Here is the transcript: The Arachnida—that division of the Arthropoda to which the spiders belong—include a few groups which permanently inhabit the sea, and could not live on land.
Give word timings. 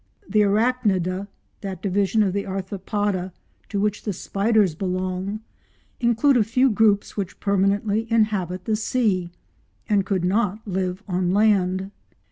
The 0.27 0.39
Arachnida—that 0.41 1.81
division 1.83 2.23
of 2.23 2.33
the 2.33 2.45
Arthropoda 2.47 3.31
to 3.69 3.79
which 3.79 4.01
the 4.01 4.13
spiders 4.13 4.73
belong—include 4.73 6.37
a 6.37 6.43
few 6.43 6.71
groups 6.71 7.15
which 7.15 7.39
permanently 7.39 8.11
inhabit 8.11 8.65
the 8.65 8.75
sea, 8.75 9.29
and 9.87 10.03
could 10.03 10.25
not 10.25 10.67
live 10.67 11.03
on 11.07 11.35
land. 11.35 11.91